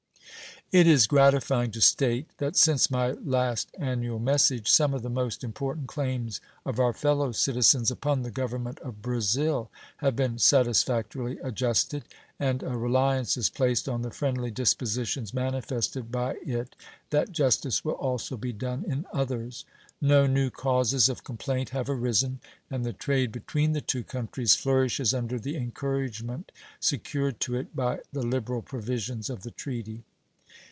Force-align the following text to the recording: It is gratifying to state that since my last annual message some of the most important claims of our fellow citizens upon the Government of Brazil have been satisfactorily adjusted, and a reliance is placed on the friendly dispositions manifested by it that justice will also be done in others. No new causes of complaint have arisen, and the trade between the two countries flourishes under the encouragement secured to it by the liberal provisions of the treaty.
It 0.73 0.87
is 0.87 1.05
gratifying 1.05 1.71
to 1.71 1.81
state 1.81 2.29
that 2.37 2.55
since 2.55 2.89
my 2.89 3.11
last 3.11 3.71
annual 3.77 4.19
message 4.19 4.71
some 4.71 4.93
of 4.93 5.01
the 5.01 5.09
most 5.09 5.43
important 5.43 5.87
claims 5.89 6.39
of 6.65 6.79
our 6.79 6.93
fellow 6.93 7.33
citizens 7.33 7.91
upon 7.91 8.21
the 8.21 8.31
Government 8.31 8.79
of 8.79 9.01
Brazil 9.01 9.69
have 9.97 10.15
been 10.15 10.37
satisfactorily 10.39 11.37
adjusted, 11.39 12.03
and 12.39 12.63
a 12.63 12.77
reliance 12.77 13.35
is 13.35 13.49
placed 13.49 13.89
on 13.89 14.01
the 14.01 14.11
friendly 14.11 14.49
dispositions 14.49 15.33
manifested 15.33 16.09
by 16.09 16.35
it 16.41 16.73
that 17.09 17.33
justice 17.33 17.83
will 17.83 17.95
also 17.95 18.37
be 18.37 18.53
done 18.53 18.85
in 18.87 19.05
others. 19.11 19.65
No 19.99 20.25
new 20.25 20.49
causes 20.49 21.09
of 21.09 21.25
complaint 21.25 21.71
have 21.71 21.89
arisen, 21.89 22.39
and 22.69 22.85
the 22.85 22.93
trade 22.93 23.33
between 23.33 23.73
the 23.73 23.81
two 23.81 24.05
countries 24.05 24.55
flourishes 24.55 25.13
under 25.13 25.37
the 25.37 25.57
encouragement 25.57 26.49
secured 26.79 27.41
to 27.41 27.57
it 27.57 27.75
by 27.75 27.99
the 28.13 28.25
liberal 28.25 28.61
provisions 28.61 29.29
of 29.29 29.41
the 29.43 29.51
treaty. 29.51 30.03